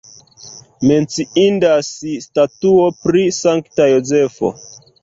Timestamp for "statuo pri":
2.27-3.25